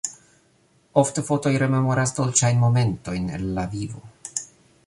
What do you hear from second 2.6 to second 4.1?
momentojn el la vivo.